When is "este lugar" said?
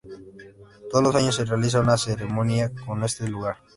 3.03-3.57